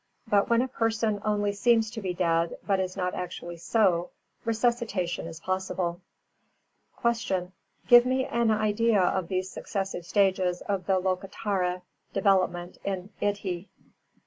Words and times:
But 0.27 0.49
when 0.49 0.63
a 0.63 0.67
person 0.67 1.21
only 1.23 1.51
seems 1.53 1.91
to 1.91 2.01
be 2.01 2.11
dead 2.11 2.57
but 2.65 2.79
is 2.79 2.97
not 2.97 3.13
actually 3.13 3.57
so, 3.57 4.09
resuscitation 4.43 5.27
is 5.27 5.39
possible. 5.39 6.01
375. 7.01 7.51
Q. 7.87 7.99
_Give 8.01 8.05
me 8.05 8.25
an 8.25 8.49
idea 8.49 8.99
of 8.99 9.27
these 9.27 9.51
successive 9.51 10.03
stages 10.07 10.61
of 10.61 10.87
the 10.87 10.99
Lokottara 10.99 11.83
development 12.13 12.79
in 12.83 13.11
Iddhī? 13.21 13.67